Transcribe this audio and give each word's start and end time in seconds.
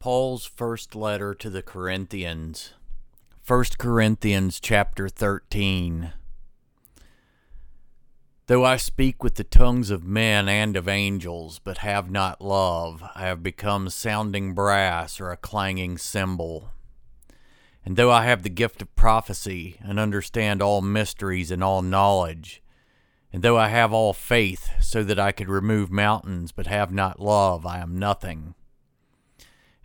Paul's 0.00 0.46
first 0.46 0.94
letter 0.94 1.34
to 1.34 1.50
the 1.50 1.62
Corinthians. 1.62 2.72
1 3.44 3.64
Corinthians 3.78 4.60
chapter 4.60 5.08
13. 5.08 6.12
Though 8.46 8.64
I 8.64 8.76
speak 8.76 9.24
with 9.24 9.34
the 9.34 9.42
tongues 9.42 9.90
of 9.90 10.04
men 10.04 10.48
and 10.48 10.76
of 10.76 10.86
angels, 10.86 11.58
but 11.58 11.78
have 11.78 12.12
not 12.12 12.40
love, 12.40 13.02
I 13.16 13.22
have 13.22 13.42
become 13.42 13.90
sounding 13.90 14.54
brass 14.54 15.18
or 15.18 15.32
a 15.32 15.36
clanging 15.36 15.98
cymbal. 15.98 16.68
And 17.84 17.96
though 17.96 18.12
I 18.12 18.24
have 18.24 18.44
the 18.44 18.50
gift 18.50 18.80
of 18.80 18.94
prophecy 18.94 19.78
and 19.80 19.98
understand 19.98 20.62
all 20.62 20.80
mysteries 20.80 21.50
and 21.50 21.64
all 21.64 21.82
knowledge, 21.82 22.62
and 23.32 23.42
though 23.42 23.58
I 23.58 23.66
have 23.66 23.92
all 23.92 24.12
faith 24.12 24.70
so 24.80 25.02
that 25.02 25.18
I 25.18 25.32
could 25.32 25.48
remove 25.48 25.90
mountains, 25.90 26.52
but 26.52 26.68
have 26.68 26.92
not 26.92 27.18
love, 27.18 27.66
I 27.66 27.78
am 27.78 27.98
nothing. 27.98 28.54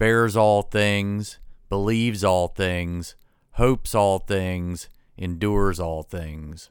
bears 0.00 0.34
all 0.34 0.62
things, 0.62 1.38
believes 1.68 2.24
all 2.24 2.48
things, 2.48 3.14
hopes 3.52 3.94
all 3.94 4.18
things, 4.18 4.88
endures 5.18 5.78
all 5.78 6.02
things. 6.02 6.70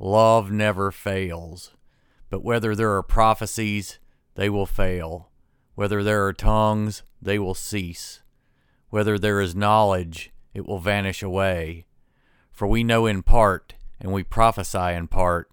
Love 0.00 0.50
never 0.50 0.90
fails. 0.90 1.72
But 2.28 2.42
whether 2.42 2.74
there 2.74 2.96
are 2.96 3.02
prophecies, 3.04 4.00
they 4.34 4.50
will 4.50 4.66
fail. 4.66 5.30
Whether 5.76 6.02
there 6.02 6.26
are 6.26 6.32
tongues, 6.32 7.04
they 7.22 7.38
will 7.38 7.54
cease. 7.54 8.22
Whether 8.90 9.20
there 9.20 9.40
is 9.40 9.54
knowledge, 9.54 10.32
it 10.52 10.66
will 10.66 10.80
vanish 10.80 11.22
away. 11.22 11.86
For 12.50 12.66
we 12.66 12.82
know 12.82 13.06
in 13.06 13.22
part, 13.22 13.74
and 14.00 14.12
we 14.12 14.24
prophesy 14.24 14.94
in 14.94 15.06
part. 15.06 15.48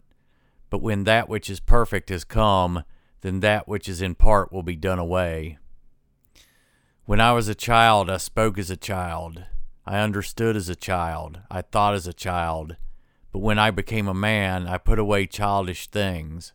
But 0.71 0.81
when 0.81 1.03
that 1.03 1.29
which 1.29 1.51
is 1.51 1.59
perfect 1.59 2.09
is 2.09 2.23
come, 2.23 2.83
then 3.21 3.41
that 3.41 3.67
which 3.67 3.87
is 3.87 4.01
in 4.01 4.15
part 4.15 4.51
will 4.51 4.63
be 4.63 4.75
done 4.75 4.97
away. 4.97 5.59
When 7.07 7.21
I 7.21 7.33
was 7.33 7.47
a 7.47 7.53
child, 7.53 8.09
I 8.09 8.17
spoke 8.17 8.57
as 8.57 8.71
a 8.71 8.75
child. 8.75 9.45
I 9.85 9.99
understood 9.99 10.55
as 10.55 10.69
a 10.69 10.75
child. 10.75 11.39
I 11.51 11.61
thought 11.61 11.93
as 11.93 12.07
a 12.07 12.13
child. 12.13 12.77
But 13.31 13.39
when 13.39 13.59
I 13.59 13.69
became 13.69 14.07
a 14.07 14.13
man, 14.15 14.65
I 14.65 14.79
put 14.79 14.97
away 14.97 15.27
childish 15.27 15.85
things. 15.85 16.53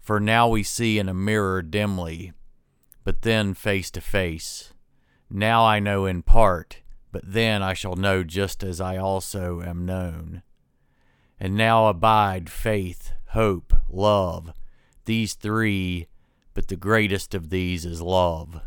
For 0.00 0.20
now 0.20 0.48
we 0.48 0.62
see 0.62 0.98
in 0.98 1.06
a 1.06 1.12
mirror 1.12 1.60
dimly, 1.60 2.32
but 3.04 3.20
then 3.20 3.52
face 3.52 3.90
to 3.90 4.00
face. 4.00 4.72
Now 5.28 5.66
I 5.66 5.80
know 5.80 6.06
in 6.06 6.22
part, 6.22 6.78
but 7.12 7.30
then 7.30 7.62
I 7.62 7.74
shall 7.74 7.94
know 7.94 8.24
just 8.24 8.64
as 8.64 8.80
I 8.80 8.96
also 8.96 9.60
am 9.60 9.84
known. 9.84 10.42
And 11.38 11.54
now 11.54 11.88
abide 11.88 12.48
faith, 12.48 13.12
hope, 13.32 13.74
love, 13.90 14.54
these 15.04 15.34
three, 15.34 16.06
but 16.54 16.68
the 16.68 16.76
greatest 16.76 17.34
of 17.34 17.50
these 17.50 17.84
is 17.84 18.00
love. 18.00 18.62